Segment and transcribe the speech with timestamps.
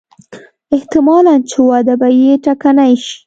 [0.75, 3.17] احتمالاً چې وده به یې ټکنۍ شي.